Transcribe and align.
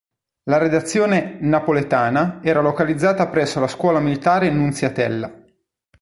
La 0.45 0.57
redazione 0.57 1.37
"napoletana" 1.41 2.39
era 2.41 2.59
localizzata 2.59 3.27
presso 3.27 3.59
la 3.59 3.67
Scuola 3.67 3.99
Militare 3.99 4.49
Nunziatella. 4.49 5.31